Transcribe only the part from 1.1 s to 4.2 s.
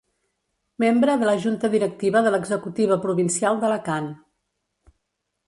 de la junta directiva de l'executiva provincial d'Alacant.